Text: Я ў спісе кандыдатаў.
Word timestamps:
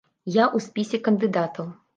Я 0.37 0.45
ў 0.45 0.57
спісе 0.67 0.97
кандыдатаў. 1.09 1.73